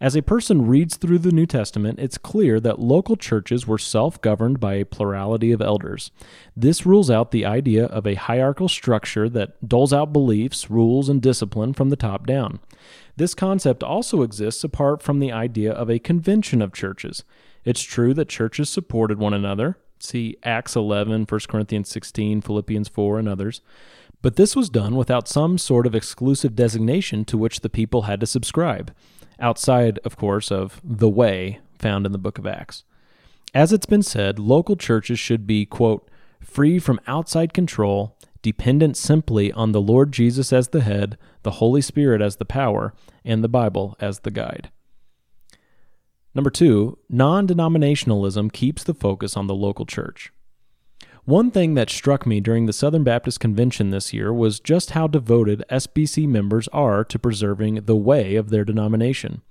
As 0.00 0.14
a 0.14 0.22
person 0.22 0.66
reads 0.66 0.96
through 0.96 1.18
the 1.18 1.32
New 1.32 1.46
Testament, 1.46 1.98
it's 1.98 2.18
clear 2.18 2.60
that 2.60 2.78
local 2.78 3.16
churches 3.16 3.66
were 3.66 3.78
self 3.78 4.20
governed 4.20 4.60
by 4.60 4.74
a 4.74 4.84
plurality 4.84 5.50
of 5.50 5.60
elders. 5.60 6.12
This 6.56 6.86
rules 6.86 7.10
out 7.10 7.32
the 7.32 7.44
idea 7.44 7.86
of 7.86 8.06
a 8.06 8.14
hierarchical 8.14 8.68
structure 8.68 9.28
that 9.28 9.68
doles 9.68 9.92
out 9.92 10.12
beliefs, 10.12 10.70
rules, 10.70 11.08
and 11.08 11.20
discipline 11.20 11.72
from 11.74 11.90
the 11.90 11.96
top 11.96 12.26
down. 12.26 12.60
This 13.18 13.34
concept 13.34 13.82
also 13.82 14.22
exists 14.22 14.62
apart 14.62 15.02
from 15.02 15.18
the 15.18 15.32
idea 15.32 15.72
of 15.72 15.90
a 15.90 15.98
convention 15.98 16.62
of 16.62 16.72
churches. 16.72 17.24
It's 17.64 17.82
true 17.82 18.14
that 18.14 18.28
churches 18.28 18.70
supported 18.70 19.18
one 19.18 19.34
another. 19.34 19.76
See 19.98 20.36
Acts 20.44 20.76
11, 20.76 21.26
1 21.28 21.40
Corinthians 21.48 21.88
16, 21.88 22.42
Philippians 22.42 22.88
4, 22.88 23.18
and 23.18 23.28
others. 23.28 23.60
But 24.22 24.36
this 24.36 24.54
was 24.54 24.70
done 24.70 24.94
without 24.94 25.26
some 25.26 25.58
sort 25.58 25.84
of 25.84 25.96
exclusive 25.96 26.54
designation 26.54 27.24
to 27.24 27.36
which 27.36 27.58
the 27.58 27.68
people 27.68 28.02
had 28.02 28.20
to 28.20 28.26
subscribe 28.26 28.94
outside, 29.40 29.98
of 30.04 30.16
course, 30.16 30.52
of 30.52 30.80
the 30.84 31.08
way 31.08 31.58
found 31.76 32.06
in 32.06 32.12
the 32.12 32.18
book 32.18 32.38
of 32.38 32.46
Acts. 32.46 32.84
As 33.52 33.72
it's 33.72 33.86
been 33.86 34.04
said, 34.04 34.38
local 34.38 34.76
churches 34.76 35.18
should 35.18 35.44
be, 35.44 35.66
quote, 35.66 36.08
free 36.40 36.78
from 36.78 37.00
outside 37.08 37.52
control, 37.52 38.16
dependent 38.42 38.96
simply 38.96 39.52
on 39.52 39.72
the 39.72 39.80
Lord 39.80 40.12
Jesus 40.12 40.52
as 40.52 40.68
the 40.68 40.80
head, 40.80 41.18
the 41.42 41.52
Holy 41.52 41.80
Spirit 41.80 42.20
as 42.20 42.36
the 42.36 42.44
power, 42.44 42.94
and 43.24 43.42
the 43.42 43.48
Bible 43.48 43.96
as 44.00 44.20
the 44.20 44.30
guide. 44.30 44.70
Number 46.34 46.50
two, 46.50 46.98
non 47.08 47.48
denominationalism 47.48 48.52
keeps 48.52 48.84
the 48.84 48.94
focus 48.94 49.36
on 49.36 49.46
the 49.46 49.54
local 49.54 49.86
church. 49.86 50.32
One 51.24 51.50
thing 51.50 51.74
that 51.74 51.90
struck 51.90 52.26
me 52.26 52.40
during 52.40 52.64
the 52.64 52.72
Southern 52.72 53.04
Baptist 53.04 53.38
Convention 53.38 53.90
this 53.90 54.14
year 54.14 54.32
was 54.32 54.60
just 54.60 54.92
how 54.92 55.06
devoted 55.06 55.62
SBC 55.70 56.26
members 56.26 56.68
are 56.68 57.04
to 57.04 57.18
preserving 57.18 57.84
the 57.84 57.96
way 57.96 58.34
of 58.36 58.48
their 58.48 58.64
denomination. 58.64 59.42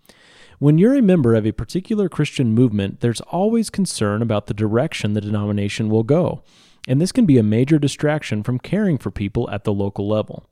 When 0.57 0.79
you're 0.79 0.95
a 0.95 1.03
member 1.03 1.35
of 1.35 1.45
a 1.45 1.51
particular 1.51 2.09
Christian 2.09 2.55
movement, 2.55 3.01
there's 3.01 3.21
always 3.21 3.69
concern 3.69 4.23
about 4.23 4.47
the 4.47 4.55
direction 4.55 5.13
the 5.13 5.21
denomination 5.21 5.87
will 5.87 6.01
go, 6.01 6.41
and 6.87 7.01
this 7.01 7.11
can 7.11 7.25
be 7.25 7.37
a 7.37 7.43
major 7.43 7.77
distraction 7.77 8.41
from 8.41 8.57
caring 8.57 8.97
for 8.97 9.11
people 9.11 9.49
at 9.51 9.65
the 9.65 9.73
local 9.73 10.07
level. 10.07 10.49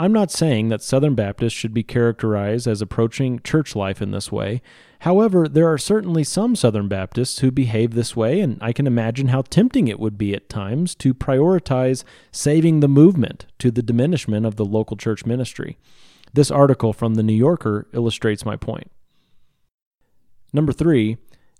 I'm 0.00 0.12
not 0.12 0.30
saying 0.30 0.68
that 0.68 0.82
Southern 0.82 1.16
Baptists 1.16 1.54
should 1.54 1.74
be 1.74 1.82
characterized 1.82 2.68
as 2.68 2.80
approaching 2.80 3.40
church 3.40 3.74
life 3.74 4.00
in 4.00 4.12
this 4.12 4.30
way. 4.30 4.62
However, 5.00 5.48
there 5.48 5.70
are 5.72 5.78
certainly 5.78 6.22
some 6.22 6.54
Southern 6.54 6.86
Baptists 6.86 7.40
who 7.40 7.50
behave 7.50 7.94
this 7.94 8.14
way, 8.14 8.40
and 8.40 8.58
I 8.60 8.72
can 8.72 8.86
imagine 8.86 9.28
how 9.28 9.42
tempting 9.42 9.88
it 9.88 9.98
would 9.98 10.16
be 10.16 10.34
at 10.34 10.48
times 10.48 10.94
to 10.96 11.14
prioritize 11.14 12.04
saving 12.30 12.78
the 12.78 12.86
movement 12.86 13.46
to 13.58 13.72
the 13.72 13.82
diminishment 13.82 14.46
of 14.46 14.54
the 14.54 14.64
local 14.64 14.96
church 14.96 15.26
ministry. 15.26 15.78
This 16.32 16.50
article 16.50 16.92
from 16.92 17.14
The 17.14 17.24
New 17.24 17.32
Yorker 17.32 17.88
illustrates 17.92 18.44
my 18.44 18.54
point. 18.54 18.90
Number 20.52 20.72
three, 20.72 21.16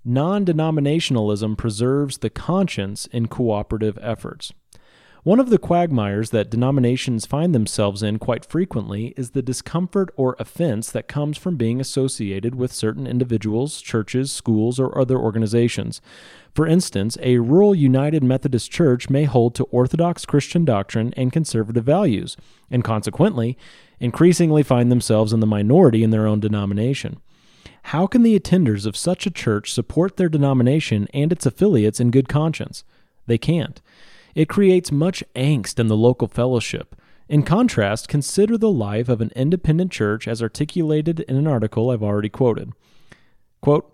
non 0.08 0.44
denominationalism 0.44 1.56
preserves 1.56 2.18
the 2.18 2.30
conscience 2.30 3.06
in 3.06 3.28
cooperative 3.28 3.98
efforts. 4.00 4.52
One 5.22 5.40
of 5.40 5.50
the 5.50 5.58
quagmires 5.58 6.30
that 6.30 6.48
denominations 6.48 7.26
find 7.26 7.54
themselves 7.54 8.02
in 8.02 8.18
quite 8.18 8.46
frequently 8.46 9.12
is 9.18 9.32
the 9.32 9.42
discomfort 9.42 10.08
or 10.16 10.34
offense 10.38 10.90
that 10.92 11.08
comes 11.08 11.36
from 11.36 11.56
being 11.56 11.78
associated 11.78 12.54
with 12.54 12.72
certain 12.72 13.06
individuals, 13.06 13.82
churches, 13.82 14.32
schools, 14.32 14.80
or 14.80 14.98
other 14.98 15.18
organizations. 15.18 16.00
For 16.54 16.66
instance, 16.66 17.18
a 17.20 17.38
rural 17.38 17.74
United 17.74 18.24
Methodist 18.24 18.70
Church 18.70 19.10
may 19.10 19.24
hold 19.24 19.54
to 19.56 19.64
Orthodox 19.64 20.24
Christian 20.24 20.64
doctrine 20.64 21.12
and 21.18 21.30
conservative 21.30 21.84
values, 21.84 22.38
and 22.70 22.82
consequently, 22.82 23.58
increasingly 24.00 24.62
find 24.62 24.90
themselves 24.90 25.34
in 25.34 25.40
the 25.40 25.46
minority 25.46 26.02
in 26.02 26.10
their 26.10 26.26
own 26.26 26.40
denomination. 26.40 27.20
How 27.88 28.06
can 28.06 28.22
the 28.22 28.38
attenders 28.38 28.84
of 28.84 28.98
such 28.98 29.26
a 29.26 29.30
church 29.30 29.72
support 29.72 30.18
their 30.18 30.28
denomination 30.28 31.08
and 31.14 31.32
its 31.32 31.46
affiliates 31.46 32.00
in 32.00 32.10
good 32.10 32.28
conscience? 32.28 32.84
They 33.26 33.38
can't. 33.38 33.80
It 34.34 34.46
creates 34.46 34.92
much 34.92 35.24
angst 35.34 35.78
in 35.78 35.86
the 35.86 35.96
local 35.96 36.28
fellowship. 36.28 36.94
In 37.30 37.44
contrast, 37.44 38.06
consider 38.06 38.58
the 38.58 38.70
life 38.70 39.08
of 39.08 39.22
an 39.22 39.32
independent 39.34 39.90
church 39.90 40.28
as 40.28 40.42
articulated 40.42 41.20
in 41.20 41.36
an 41.36 41.46
article 41.46 41.88
I've 41.88 42.02
already 42.02 42.28
quoted. 42.28 42.72
Quote, 43.62 43.90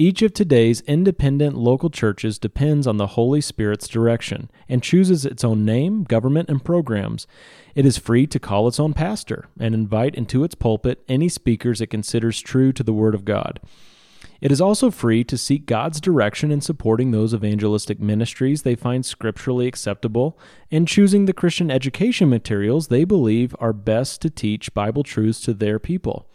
each 0.00 0.22
of 0.22 0.32
today's 0.32 0.80
independent 0.82 1.56
local 1.56 1.90
churches 1.90 2.38
depends 2.38 2.86
on 2.86 2.98
the 2.98 3.08
Holy 3.08 3.40
Spirit's 3.40 3.88
direction 3.88 4.48
and 4.68 4.80
chooses 4.80 5.26
its 5.26 5.42
own 5.42 5.64
name, 5.64 6.04
government, 6.04 6.48
and 6.48 6.64
programs. 6.64 7.26
It 7.74 7.84
is 7.84 7.98
free 7.98 8.24
to 8.28 8.38
call 8.38 8.68
its 8.68 8.78
own 8.78 8.94
pastor 8.94 9.48
and 9.58 9.74
invite 9.74 10.14
into 10.14 10.44
its 10.44 10.54
pulpit 10.54 11.02
any 11.08 11.28
speakers 11.28 11.80
it 11.80 11.88
considers 11.88 12.40
true 12.40 12.72
to 12.74 12.84
the 12.84 12.92
Word 12.92 13.16
of 13.16 13.24
God. 13.24 13.58
It 14.40 14.52
is 14.52 14.60
also 14.60 14.92
free 14.92 15.24
to 15.24 15.36
seek 15.36 15.66
God's 15.66 16.00
direction 16.00 16.52
in 16.52 16.60
supporting 16.60 17.10
those 17.10 17.34
evangelistic 17.34 17.98
ministries 17.98 18.62
they 18.62 18.76
find 18.76 19.04
scripturally 19.04 19.66
acceptable 19.66 20.38
and 20.70 20.86
choosing 20.86 21.24
the 21.24 21.32
Christian 21.32 21.72
education 21.72 22.28
materials 22.28 22.86
they 22.86 23.04
believe 23.04 23.56
are 23.58 23.72
best 23.72 24.22
to 24.22 24.30
teach 24.30 24.72
Bible 24.74 25.02
truths 25.02 25.40
to 25.40 25.54
their 25.54 25.80
people. 25.80 26.28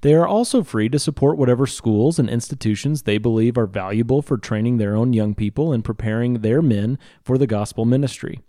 They 0.00 0.14
are 0.14 0.26
also 0.26 0.62
free 0.62 0.88
to 0.88 0.98
support 0.98 1.36
whatever 1.36 1.66
schools 1.66 2.18
and 2.18 2.30
institutions 2.30 3.02
they 3.02 3.18
believe 3.18 3.58
are 3.58 3.66
valuable 3.66 4.22
for 4.22 4.38
training 4.38 4.78
their 4.78 4.96
own 4.96 5.12
young 5.12 5.34
people 5.34 5.70
and 5.70 5.84
preparing 5.84 6.40
their 6.40 6.62
men 6.62 6.98
for 7.22 7.36
the 7.36 7.46
gospel 7.46 7.84
ministry 7.84 8.40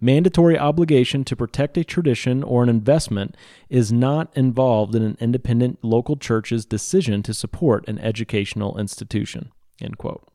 mandatory 0.00 0.58
obligation 0.58 1.24
to 1.24 1.36
protect 1.36 1.76
a 1.78 1.84
tradition 1.84 2.42
or 2.42 2.62
an 2.62 2.68
investment 2.68 3.36
is 3.68 3.92
not 3.92 4.30
involved 4.36 4.94
in 4.94 5.02
an 5.02 5.16
independent 5.20 5.78
local 5.82 6.16
church's 6.16 6.64
decision 6.64 7.22
to 7.22 7.34
support 7.34 7.86
an 7.88 7.98
educational 7.98 8.78
institution. 8.78 9.50
End 9.80 9.98
quote. 9.98 10.26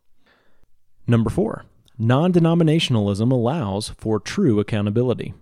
Number 1.07 1.29
four, 1.29 1.65
non 1.97 2.31
denominationalism 2.31 3.31
allows 3.31 3.89
for 3.89 4.19
true 4.19 4.59
accountability. 4.59 5.33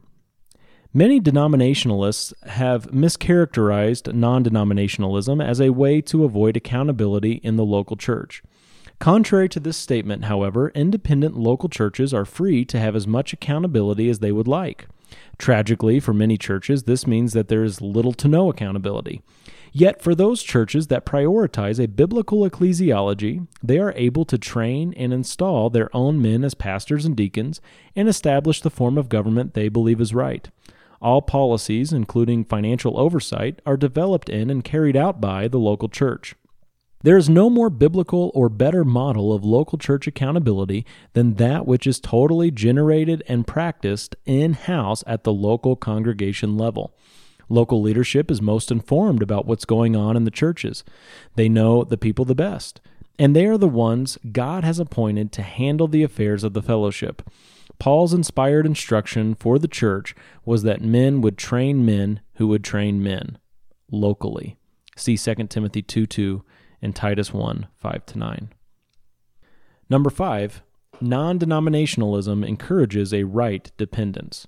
Many 0.93 1.21
denominationalists 1.21 2.33
have 2.47 2.87
mischaracterized 2.87 4.11
non 4.13 4.43
denominationalism 4.43 5.45
as 5.45 5.61
a 5.61 5.69
way 5.69 6.01
to 6.01 6.23
avoid 6.23 6.57
accountability 6.57 7.33
in 7.43 7.57
the 7.57 7.65
local 7.65 7.95
church. 7.95 8.41
Contrary 8.99 9.47
to 9.47 9.61
this 9.61 9.77
statement, 9.77 10.25
however, 10.25 10.69
independent 10.75 11.37
local 11.37 11.69
churches 11.69 12.13
are 12.13 12.25
free 12.25 12.65
to 12.65 12.77
have 12.77 12.97
as 12.97 13.07
much 13.07 13.31
accountability 13.31 14.09
as 14.09 14.19
they 14.19 14.31
would 14.31 14.47
like. 14.47 14.87
Tragically, 15.37 16.01
for 16.01 16.13
many 16.13 16.37
churches, 16.37 16.83
this 16.83 17.07
means 17.07 17.31
that 17.31 17.47
there 17.47 17.63
is 17.63 17.81
little 17.81 18.11
to 18.11 18.27
no 18.27 18.49
accountability. 18.49 19.21
Yet, 19.71 20.01
for 20.01 20.13
those 20.13 20.43
churches 20.43 20.87
that 20.87 21.05
prioritize 21.05 21.81
a 21.81 21.87
biblical 21.87 22.41
ecclesiology, 22.41 23.47
they 23.63 23.79
are 23.79 23.93
able 23.95 24.25
to 24.25 24.37
train 24.37 24.93
and 24.97 25.13
install 25.13 25.69
their 25.69 25.95
own 25.95 26.21
men 26.21 26.43
as 26.43 26.53
pastors 26.53 27.05
and 27.05 27.15
deacons 27.15 27.61
and 27.95 28.09
establish 28.09 28.61
the 28.61 28.69
form 28.69 28.97
of 28.97 29.07
government 29.07 29.53
they 29.53 29.69
believe 29.69 30.01
is 30.01 30.13
right. 30.13 30.49
All 31.01 31.21
policies, 31.21 31.93
including 31.93 32.43
financial 32.43 32.99
oversight, 32.99 33.61
are 33.65 33.77
developed 33.77 34.27
in 34.27 34.49
and 34.49 34.63
carried 34.63 34.97
out 34.97 35.21
by 35.21 35.47
the 35.47 35.59
local 35.59 35.87
church. 35.87 36.35
There 37.01 37.17
is 37.17 37.29
no 37.29 37.49
more 37.49 37.69
biblical 37.69 38.29
or 38.33 38.49
better 38.49 38.83
model 38.83 39.31
of 39.31 39.45
local 39.45 39.77
church 39.77 40.05
accountability 40.05 40.85
than 41.13 41.35
that 41.35 41.65
which 41.65 41.87
is 41.87 41.99
totally 41.99 42.51
generated 42.51 43.23
and 43.25 43.47
practiced 43.47 44.17
in 44.25 44.53
house 44.53 45.01
at 45.07 45.23
the 45.23 45.31
local 45.31 45.77
congregation 45.77 46.57
level. 46.57 46.93
Local 47.47 47.81
leadership 47.81 48.29
is 48.29 48.41
most 48.41 48.69
informed 48.69 49.23
about 49.23 49.45
what's 49.45 49.63
going 49.63 49.95
on 49.95 50.17
in 50.17 50.25
the 50.25 50.31
churches. 50.31 50.83
They 51.35 51.47
know 51.47 51.85
the 51.85 51.97
people 51.97 52.25
the 52.25 52.35
best, 52.35 52.81
and 53.17 53.33
they 53.33 53.45
are 53.45 53.57
the 53.57 53.67
ones 53.67 54.17
God 54.31 54.65
has 54.65 54.77
appointed 54.77 55.31
to 55.31 55.41
handle 55.41 55.87
the 55.87 56.03
affairs 56.03 56.43
of 56.43 56.53
the 56.53 56.61
fellowship. 56.61 57.21
Paul's 57.79 58.13
inspired 58.13 58.65
instruction 58.65 59.35
for 59.35 59.57
the 59.57 59.69
church 59.69 60.13
was 60.43 60.63
that 60.63 60.81
men 60.81 61.21
would 61.21 61.37
train 61.37 61.85
men 61.85 62.19
who 62.35 62.47
would 62.49 62.63
train 62.63 63.01
men 63.01 63.37
locally. 63.89 64.57
See 64.97 65.17
2 65.17 65.35
Timothy 65.47 65.81
2 65.81 66.05
2 66.05 66.43
and 66.81 66.95
Titus 66.95 67.33
1 67.33 67.67
5 67.77 68.05
to 68.07 68.17
9. 68.17 68.49
Number 69.89 70.09
5, 70.09 70.61
non 71.01 71.39
denominationalism 71.39 72.47
encourages 72.47 73.13
a 73.13 73.23
right 73.23 73.71
dependence. 73.77 74.47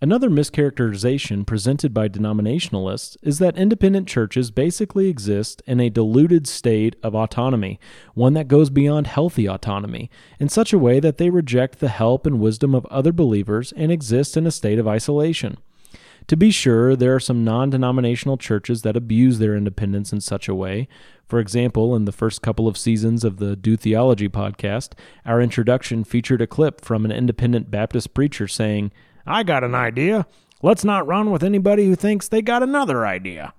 Another 0.00 0.30
mischaracterization 0.30 1.44
presented 1.44 1.92
by 1.92 2.08
denominationalists 2.08 3.16
is 3.20 3.40
that 3.40 3.58
independent 3.58 4.06
churches 4.06 4.52
basically 4.52 5.08
exist 5.08 5.60
in 5.66 5.80
a 5.80 5.90
diluted 5.90 6.46
state 6.46 6.94
of 7.02 7.16
autonomy, 7.16 7.80
one 8.14 8.34
that 8.34 8.46
goes 8.46 8.70
beyond 8.70 9.08
healthy 9.08 9.48
autonomy, 9.48 10.08
in 10.38 10.48
such 10.48 10.72
a 10.72 10.78
way 10.78 11.00
that 11.00 11.18
they 11.18 11.30
reject 11.30 11.80
the 11.80 11.88
help 11.88 12.26
and 12.26 12.38
wisdom 12.38 12.76
of 12.76 12.86
other 12.86 13.10
believers 13.10 13.72
and 13.72 13.90
exist 13.90 14.36
in 14.36 14.46
a 14.46 14.52
state 14.52 14.78
of 14.78 14.86
isolation. 14.86 15.58
To 16.28 16.36
be 16.36 16.50
sure, 16.50 16.94
there 16.94 17.14
are 17.14 17.20
some 17.20 17.42
non 17.42 17.70
denominational 17.70 18.36
churches 18.36 18.82
that 18.82 18.96
abuse 18.96 19.38
their 19.38 19.56
independence 19.56 20.12
in 20.12 20.20
such 20.20 20.46
a 20.46 20.54
way. 20.54 20.86
For 21.26 21.40
example, 21.40 21.96
in 21.96 22.04
the 22.04 22.12
first 22.12 22.42
couple 22.42 22.68
of 22.68 22.76
seasons 22.76 23.24
of 23.24 23.38
the 23.38 23.56
Do 23.56 23.76
Theology 23.76 24.28
podcast, 24.28 24.92
our 25.24 25.40
introduction 25.40 26.04
featured 26.04 26.42
a 26.42 26.46
clip 26.46 26.82
from 26.84 27.06
an 27.06 27.12
independent 27.12 27.70
Baptist 27.70 28.12
preacher 28.12 28.46
saying, 28.46 28.92
I 29.26 29.42
got 29.42 29.64
an 29.64 29.74
idea. 29.74 30.26
Let's 30.62 30.84
not 30.84 31.06
run 31.06 31.30
with 31.30 31.42
anybody 31.42 31.86
who 31.86 31.96
thinks 31.96 32.28
they 32.28 32.42
got 32.42 32.62
another 32.62 33.06
idea. 33.06 33.54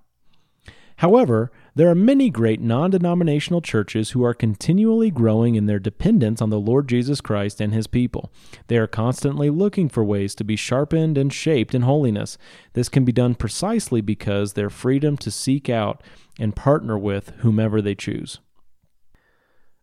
However, 0.98 1.52
there 1.79 1.89
are 1.89 1.95
many 1.95 2.29
great 2.29 2.59
non 2.59 2.91
denominational 2.91 3.62
churches 3.62 4.09
who 4.09 4.21
are 4.21 4.33
continually 4.33 5.09
growing 5.09 5.55
in 5.55 5.65
their 5.65 5.79
dependence 5.79 6.41
on 6.41 6.50
the 6.50 6.59
Lord 6.59 6.89
Jesus 6.89 7.21
Christ 7.21 7.62
and 7.62 7.74
his 7.74 7.88
people. 7.88 8.33
They 8.67 8.75
are 8.75 8.86
constantly 8.86 9.50
looking 9.50 9.88
for 9.88 10.03
ways 10.03 10.36
to 10.36 10.43
be 10.43 10.57
sharpened 10.57 11.17
and 11.17 11.31
shaped 11.31 11.74
in 11.74 11.83
holiness. 11.83 12.38
This 12.74 12.89
can 12.89 13.05
be 13.05 13.13
done 13.13 13.33
precisely 13.33 14.01
because 14.01 14.51
their 14.51 14.69
freedom 14.69 15.15
to 15.19 15.31
seek 15.31 15.69
out 15.69 16.03
and 16.38 16.53
partner 16.53 16.98
with 16.98 17.29
whomever 17.38 17.81
they 17.81 17.95
choose. 17.95 18.41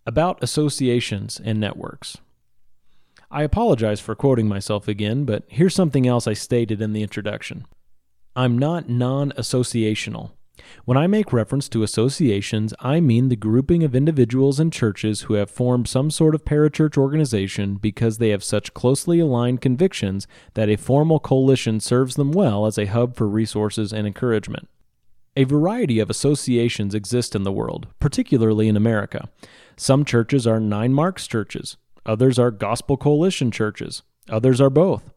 About 0.04 0.42
associations 0.42 1.40
and 1.42 1.58
networks. 1.58 2.18
I 3.30 3.42
apologize 3.42 4.00
for 4.00 4.14
quoting 4.14 4.48
myself 4.48 4.86
again, 4.86 5.24
but 5.24 5.44
here's 5.48 5.74
something 5.74 6.06
else 6.06 6.26
I 6.26 6.34
stated 6.34 6.82
in 6.82 6.92
the 6.92 7.02
introduction. 7.02 7.66
I'm 8.36 8.58
not 8.58 8.86
non 8.90 9.32
associational. 9.38 10.32
When 10.84 10.96
I 10.96 11.06
make 11.06 11.32
reference 11.32 11.68
to 11.70 11.82
associations, 11.82 12.72
I 12.80 13.00
mean 13.00 13.28
the 13.28 13.36
grouping 13.36 13.82
of 13.84 13.94
individuals 13.94 14.58
and 14.60 14.72
churches 14.72 15.22
who 15.22 15.34
have 15.34 15.50
formed 15.50 15.88
some 15.88 16.10
sort 16.10 16.34
of 16.34 16.44
parachurch 16.44 16.96
organization 16.96 17.74
because 17.76 18.18
they 18.18 18.30
have 18.30 18.44
such 18.44 18.74
closely 18.74 19.18
aligned 19.18 19.60
convictions 19.60 20.26
that 20.54 20.68
a 20.68 20.76
formal 20.76 21.20
coalition 21.20 21.80
serves 21.80 22.16
them 22.16 22.32
well 22.32 22.66
as 22.66 22.78
a 22.78 22.86
hub 22.86 23.16
for 23.16 23.28
resources 23.28 23.92
and 23.92 24.06
encouragement. 24.06 24.68
A 25.36 25.44
variety 25.44 25.98
of 25.98 26.08
associations 26.08 26.94
exist 26.94 27.34
in 27.34 27.42
the 27.42 27.52
world, 27.52 27.88
particularly 28.00 28.68
in 28.68 28.76
America. 28.76 29.28
Some 29.76 30.04
churches 30.04 30.46
are 30.46 30.58
Nine 30.58 30.94
Marks 30.94 31.26
churches, 31.26 31.76
others 32.06 32.38
are 32.38 32.50
Gospel 32.50 32.96
Coalition 32.96 33.50
churches, 33.50 34.02
others 34.30 34.60
are 34.60 34.70
both. 34.70 35.12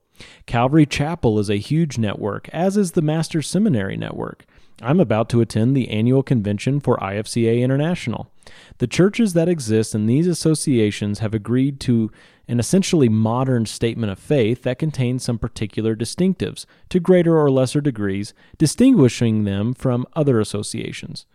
Calvary 0.45 0.85
Chapel 0.85 1.39
is 1.39 1.49
a 1.49 1.55
huge 1.55 1.97
network, 1.97 2.49
as 2.49 2.75
is 2.75 2.91
the 2.91 3.01
Master's 3.01 3.47
Seminary 3.47 3.95
Network. 3.95 4.45
I'm 4.81 4.99
about 4.99 5.29
to 5.29 5.41
attend 5.41 5.75
the 5.75 5.89
annual 5.89 6.23
convention 6.23 6.79
for 6.79 6.97
IFCA 6.97 7.61
International. 7.61 8.31
The 8.77 8.87
churches 8.87 9.33
that 9.33 9.49
exist 9.49 9.93
in 9.93 10.05
these 10.05 10.25
associations 10.25 11.19
have 11.19 11.33
agreed 11.33 11.79
to 11.81 12.11
an 12.47 12.59
essentially 12.59 13.09
modern 13.09 13.65
statement 13.65 14.11
of 14.11 14.17
faith 14.17 14.63
that 14.63 14.79
contains 14.79 15.23
some 15.23 15.37
particular 15.37 15.95
distinctives, 15.95 16.65
to 16.89 16.99
greater 16.99 17.37
or 17.37 17.51
lesser 17.51 17.81
degrees, 17.81 18.33
distinguishing 18.57 19.43
them 19.43 19.73
from 19.73 20.05
other 20.15 20.39
associations. 20.39 21.25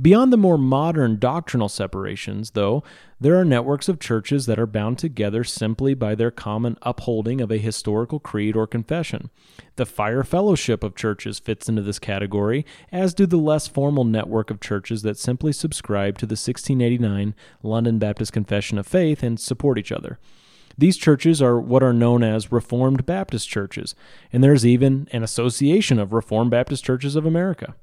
Beyond 0.00 0.32
the 0.32 0.36
more 0.36 0.58
modern 0.58 1.20
doctrinal 1.20 1.68
separations, 1.68 2.50
though, 2.50 2.82
there 3.20 3.38
are 3.38 3.44
networks 3.44 3.88
of 3.88 4.00
churches 4.00 4.46
that 4.46 4.58
are 4.58 4.66
bound 4.66 4.98
together 4.98 5.44
simply 5.44 5.94
by 5.94 6.16
their 6.16 6.32
common 6.32 6.76
upholding 6.82 7.40
of 7.40 7.52
a 7.52 7.58
historical 7.58 8.18
creed 8.18 8.56
or 8.56 8.66
confession. 8.66 9.30
The 9.76 9.86
Fire 9.86 10.24
Fellowship 10.24 10.82
of 10.82 10.96
churches 10.96 11.38
fits 11.38 11.68
into 11.68 11.80
this 11.80 12.00
category, 12.00 12.66
as 12.90 13.14
do 13.14 13.24
the 13.24 13.36
less 13.36 13.68
formal 13.68 14.02
network 14.02 14.50
of 14.50 14.60
churches 14.60 15.02
that 15.02 15.16
simply 15.16 15.52
subscribe 15.52 16.18
to 16.18 16.26
the 16.26 16.32
1689 16.32 17.32
London 17.62 18.00
Baptist 18.00 18.32
Confession 18.32 18.78
of 18.78 18.88
Faith 18.88 19.22
and 19.22 19.38
support 19.38 19.78
each 19.78 19.92
other. 19.92 20.18
These 20.76 20.96
churches 20.96 21.40
are 21.40 21.60
what 21.60 21.84
are 21.84 21.92
known 21.92 22.24
as 22.24 22.50
Reformed 22.50 23.06
Baptist 23.06 23.48
churches, 23.48 23.94
and 24.32 24.42
there's 24.42 24.66
even 24.66 25.06
an 25.12 25.22
association 25.22 26.00
of 26.00 26.12
Reformed 26.12 26.50
Baptist 26.50 26.84
churches 26.84 27.14
of 27.14 27.24
America. 27.24 27.76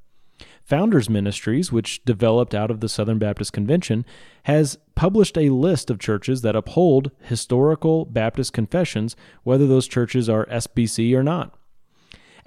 Founders 0.64 1.10
Ministries, 1.10 1.72
which 1.72 2.04
developed 2.06 2.56
out 2.56 2.72
of 2.72 2.80
the 2.80 2.90
Southern 2.90 3.20
Baptist 3.20 3.54
Convention, 3.54 4.06
has 4.44 4.78
published 4.96 5.38
a 5.38 5.50
list 5.50 5.90
of 5.90 6.00
churches 6.00 6.42
that 6.42 6.56
uphold 6.56 7.12
historical 7.22 8.06
Baptist 8.06 8.54
confessions, 8.54 9.16
whether 9.44 9.68
those 9.68 9.88
churches 9.88 10.30
are 10.30 10.46
SBC 10.48 11.14
or 11.16 11.24
not. 11.24 11.56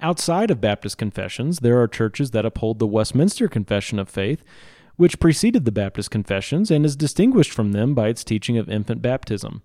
Outside 0.01 0.51
of 0.51 0.61
Baptist 0.61 0.97
confessions, 0.97 1.59
there 1.59 1.79
are 1.81 1.87
churches 1.87 2.31
that 2.31 2.45
uphold 2.45 2.79
the 2.79 2.87
Westminster 2.87 3.47
Confession 3.47 3.99
of 3.99 4.09
Faith, 4.09 4.43
which 4.97 5.19
preceded 5.19 5.65
the 5.65 5.71
Baptist 5.71 6.11
confessions 6.11 6.71
and 6.71 6.85
is 6.85 6.95
distinguished 6.95 7.51
from 7.51 7.71
them 7.71 7.93
by 7.93 8.07
its 8.07 8.23
teaching 8.23 8.57
of 8.57 8.69
infant 8.69 9.01
baptism. 9.01 9.61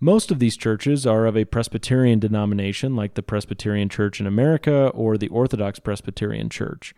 Most 0.00 0.30
of 0.30 0.38
these 0.38 0.56
churches 0.56 1.06
are 1.06 1.26
of 1.26 1.36
a 1.36 1.44
Presbyterian 1.44 2.18
denomination, 2.18 2.96
like 2.96 3.14
the 3.14 3.22
Presbyterian 3.22 3.88
Church 3.88 4.18
in 4.18 4.26
America 4.26 4.88
or 4.88 5.18
the 5.18 5.28
Orthodox 5.28 5.78
Presbyterian 5.78 6.48
Church. 6.48 6.94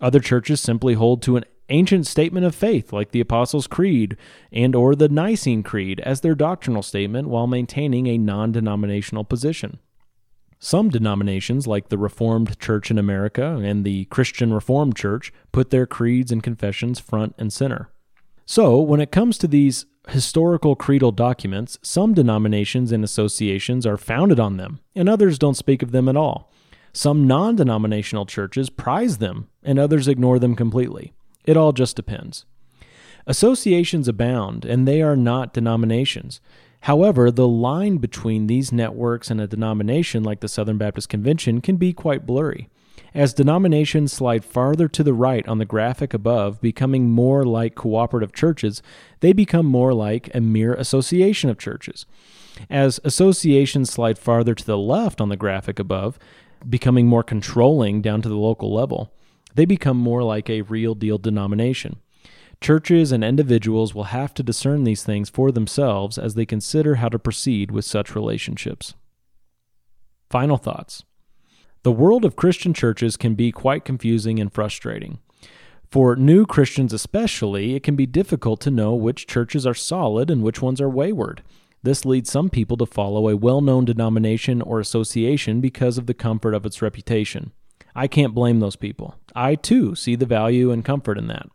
Other 0.00 0.20
churches 0.20 0.60
simply 0.60 0.94
hold 0.94 1.22
to 1.22 1.36
an 1.36 1.44
ancient 1.68 2.06
statement 2.06 2.46
of 2.46 2.54
faith 2.54 2.92
like 2.92 3.10
the 3.10 3.20
Apostles' 3.20 3.66
Creed 3.66 4.16
and 4.52 4.74
or 4.74 4.94
the 4.94 5.08
Nicene 5.08 5.62
Creed 5.62 6.00
as 6.00 6.20
their 6.20 6.34
doctrinal 6.34 6.82
statement 6.82 7.28
while 7.28 7.46
maintaining 7.46 8.06
a 8.06 8.18
non-denominational 8.18 9.24
position. 9.24 9.78
Some 10.58 10.88
denominations, 10.88 11.66
like 11.66 11.88
the 11.88 11.98
Reformed 11.98 12.58
Church 12.58 12.90
in 12.90 12.98
America 12.98 13.56
and 13.62 13.84
the 13.84 14.06
Christian 14.06 14.52
Reformed 14.54 14.96
Church, 14.96 15.32
put 15.52 15.70
their 15.70 15.86
creeds 15.86 16.32
and 16.32 16.42
confessions 16.42 16.98
front 16.98 17.34
and 17.38 17.52
center. 17.52 17.90
So, 18.46 18.80
when 18.80 19.00
it 19.00 19.10
comes 19.10 19.38
to 19.38 19.48
these 19.48 19.86
historical 20.08 20.76
creedal 20.76 21.12
documents, 21.12 21.78
some 21.82 22.14
denominations 22.14 22.92
and 22.92 23.02
associations 23.02 23.84
are 23.84 23.96
founded 23.96 24.38
on 24.40 24.56
them, 24.56 24.80
and 24.94 25.08
others 25.08 25.38
don't 25.38 25.56
speak 25.56 25.82
of 25.82 25.90
them 25.90 26.08
at 26.08 26.16
all. 26.16 26.50
Some 26.96 27.26
non 27.26 27.56
denominational 27.56 28.24
churches 28.24 28.70
prize 28.70 29.18
them, 29.18 29.48
and 29.62 29.78
others 29.78 30.08
ignore 30.08 30.38
them 30.38 30.56
completely. 30.56 31.12
It 31.44 31.54
all 31.54 31.72
just 31.72 31.94
depends. 31.94 32.46
Associations 33.26 34.08
abound, 34.08 34.64
and 34.64 34.88
they 34.88 35.02
are 35.02 35.14
not 35.14 35.52
denominations. 35.52 36.40
However, 36.80 37.30
the 37.30 37.46
line 37.46 37.98
between 37.98 38.46
these 38.46 38.72
networks 38.72 39.30
and 39.30 39.42
a 39.42 39.46
denomination 39.46 40.22
like 40.22 40.40
the 40.40 40.48
Southern 40.48 40.78
Baptist 40.78 41.10
Convention 41.10 41.60
can 41.60 41.76
be 41.76 41.92
quite 41.92 42.24
blurry. 42.24 42.70
As 43.12 43.34
denominations 43.34 44.14
slide 44.14 44.42
farther 44.42 44.88
to 44.88 45.02
the 45.02 45.12
right 45.12 45.46
on 45.46 45.58
the 45.58 45.66
graphic 45.66 46.14
above, 46.14 46.62
becoming 46.62 47.10
more 47.10 47.44
like 47.44 47.74
cooperative 47.74 48.32
churches, 48.32 48.82
they 49.20 49.34
become 49.34 49.66
more 49.66 49.92
like 49.92 50.34
a 50.34 50.40
mere 50.40 50.72
association 50.72 51.50
of 51.50 51.58
churches. 51.58 52.06
As 52.70 53.00
associations 53.04 53.90
slide 53.90 54.18
farther 54.18 54.54
to 54.54 54.64
the 54.64 54.78
left 54.78 55.20
on 55.20 55.28
the 55.28 55.36
graphic 55.36 55.78
above, 55.78 56.18
becoming 56.68 57.06
more 57.06 57.22
controlling 57.22 58.02
down 58.02 58.22
to 58.22 58.28
the 58.28 58.36
local 58.36 58.72
level, 58.72 59.12
they 59.54 59.64
become 59.64 59.96
more 59.96 60.22
like 60.22 60.50
a 60.50 60.62
real 60.62 60.94
deal 60.94 61.18
denomination. 61.18 61.96
Churches 62.60 63.12
and 63.12 63.22
individuals 63.22 63.94
will 63.94 64.04
have 64.04 64.32
to 64.34 64.42
discern 64.42 64.84
these 64.84 65.04
things 65.04 65.28
for 65.28 65.52
themselves 65.52 66.18
as 66.18 66.34
they 66.34 66.46
consider 66.46 66.96
how 66.96 67.08
to 67.08 67.18
proceed 67.18 67.70
with 67.70 67.84
such 67.84 68.14
relationships. 68.14 68.94
Final 70.30 70.56
thoughts. 70.56 71.04
The 71.82 71.92
world 71.92 72.24
of 72.24 72.34
Christian 72.34 72.74
churches 72.74 73.16
can 73.16 73.34
be 73.34 73.52
quite 73.52 73.84
confusing 73.84 74.40
and 74.40 74.52
frustrating. 74.52 75.18
For 75.88 76.16
new 76.16 76.46
Christians, 76.46 76.92
especially, 76.92 77.74
it 77.74 77.82
can 77.82 77.94
be 77.94 78.06
difficult 78.06 78.60
to 78.62 78.70
know 78.70 78.94
which 78.94 79.26
churches 79.26 79.66
are 79.66 79.74
solid 79.74 80.30
and 80.30 80.42
which 80.42 80.60
ones 80.60 80.80
are 80.80 80.88
wayward. 80.88 81.42
This 81.86 82.04
leads 82.04 82.28
some 82.28 82.50
people 82.50 82.76
to 82.78 82.84
follow 82.84 83.28
a 83.28 83.36
well 83.36 83.60
known 83.60 83.84
denomination 83.84 84.60
or 84.60 84.80
association 84.80 85.60
because 85.60 85.98
of 85.98 86.06
the 86.06 86.14
comfort 86.14 86.52
of 86.52 86.66
its 86.66 86.82
reputation. 86.82 87.52
I 87.94 88.08
can't 88.08 88.34
blame 88.34 88.58
those 88.58 88.74
people. 88.74 89.14
I 89.36 89.54
too 89.54 89.94
see 89.94 90.16
the 90.16 90.26
value 90.26 90.72
and 90.72 90.84
comfort 90.84 91.16
in 91.16 91.28
that. 91.28 91.46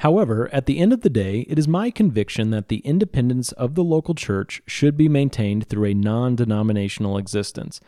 However, 0.00 0.50
at 0.52 0.66
the 0.66 0.78
end 0.78 0.92
of 0.92 1.00
the 1.00 1.08
day, 1.08 1.46
it 1.48 1.58
is 1.58 1.66
my 1.66 1.90
conviction 1.90 2.50
that 2.50 2.68
the 2.68 2.80
independence 2.80 3.50
of 3.52 3.74
the 3.74 3.82
local 3.82 4.14
church 4.14 4.60
should 4.66 4.94
be 4.94 5.08
maintained 5.08 5.68
through 5.68 5.86
a 5.86 5.94
non 5.94 6.36
denominational 6.36 7.16
existence. 7.16 7.80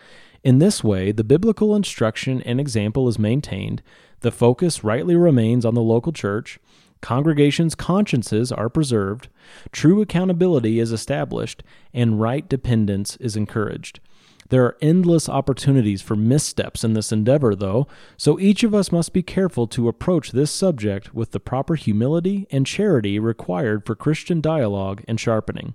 In 0.43 0.61
this 0.61 0.83
way, 0.83 1.13
the 1.13 1.23
biblical 1.23 1.77
instruction 1.77 2.41
and 2.45 2.59
example 2.59 3.09
is 3.09 3.19
maintained, 3.19 3.83
the 4.21 4.31
focus 4.31 4.83
rightly 4.83 5.17
remains 5.17 5.67
on 5.67 5.75
the 5.75 5.83
local 5.83 6.13
church, 6.13 6.59
Congregations' 7.05 7.75
consciences 7.75 8.51
are 8.51 8.71
preserved, 8.71 9.29
true 9.73 10.01
accountability 10.01 10.79
is 10.79 10.91
established, 10.91 11.63
and 11.93 12.19
right 12.19 12.49
dependence 12.49 13.17
is 13.17 13.37
encouraged. 13.37 14.01
There 14.49 14.65
are 14.65 14.79
endless 14.81 15.29
opportunities 15.29 16.01
for 16.01 16.17
missteps 16.17 16.83
in 16.83 16.95
this 16.95 17.13
endeavor, 17.13 17.55
though, 17.55 17.87
so 18.17 18.41
each 18.41 18.65
of 18.65 18.75
us 18.75 18.91
must 18.91 19.13
be 19.13 19.23
careful 19.23 19.67
to 19.67 19.87
approach 19.87 20.33
this 20.33 20.51
subject 20.51 21.15
with 21.15 21.33
the 21.33 21.41
proper 21.41 21.75
humility 21.75 22.47
and 22.51 22.65
charity 22.65 23.19
required 23.19 23.85
for 23.85 23.95
Christian 23.95 24.41
dialogue 24.41 25.05
and 25.07 25.21
sharpening. 25.21 25.75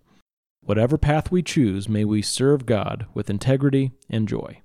Whatever 0.62 0.98
path 0.98 1.32
we 1.32 1.44
choose, 1.44 1.88
may 1.88 2.06
we 2.06 2.24
serve 2.24 2.66
God 2.66 3.06
with 3.14 3.30
integrity 3.30 3.92
and 4.10 4.28
joy. 4.28 4.64